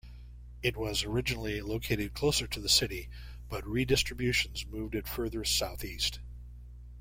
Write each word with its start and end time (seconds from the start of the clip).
It 0.63 0.75
was 0.75 1.03
originally 1.03 1.61
located 1.61 2.15
closer 2.15 2.47
to 2.47 2.59
the 2.59 2.67
city, 2.67 3.07
but 3.49 3.63
redistributions 3.67 4.65
moved 4.65 4.95
it 4.95 5.07
further 5.07 5.43
south-east. 5.43 6.19